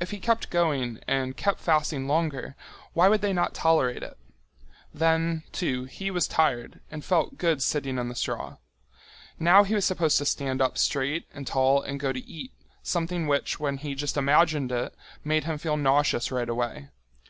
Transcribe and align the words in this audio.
If 0.00 0.12
he 0.12 0.18
kept 0.18 0.48
going 0.48 0.98
and 1.06 1.36
kept 1.36 1.60
fasting 1.60 2.08
longer, 2.08 2.56
why 2.94 3.08
would 3.08 3.20
they 3.20 3.34
not 3.34 3.52
tolerate 3.52 4.02
it? 4.02 4.16
Then, 4.94 5.42
too, 5.52 5.84
he 5.84 6.10
was 6.10 6.26
tired 6.26 6.80
and 6.90 7.04
felt 7.04 7.36
good 7.36 7.62
sitting 7.62 7.98
in 7.98 8.08
the 8.08 8.14
straw. 8.14 8.56
Now 9.38 9.64
he 9.64 9.74
was 9.74 9.84
supposed 9.84 10.16
to 10.16 10.24
stand 10.24 10.62
up 10.62 10.78
straight 10.78 11.26
and 11.34 11.46
tall 11.46 11.82
and 11.82 12.00
go 12.00 12.14
to 12.14 12.20
eat, 12.26 12.54
something 12.82 13.26
which, 13.26 13.60
when 13.60 13.76
he 13.76 13.94
just 13.94 14.16
imagined 14.16 14.72
it, 14.72 14.94
made 15.22 15.44
him 15.44 15.58
feel 15.58 15.76
nauseous 15.76 16.32
right 16.32 16.48
away. 16.48 16.88